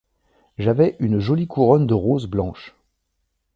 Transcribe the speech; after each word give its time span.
J'avais 0.57 0.95
une 0.99 1.19
jolie 1.19 1.45
couronne 1.45 1.85
de 1.85 1.93
roses 1.93 2.25
blanches. 2.25 2.73